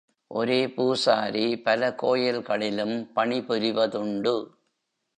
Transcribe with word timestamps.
ஒரே 0.27 0.69
பூசாரி 0.69 1.59
பல 1.59 1.95
கோயில்களிலும் 2.01 3.09
பணிபுரிவதுண்டு. 3.15 4.35